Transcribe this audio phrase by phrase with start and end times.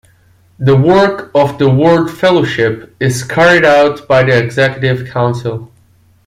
[0.57, 5.71] The work of the World Fellowship is carried out by the Executive Council.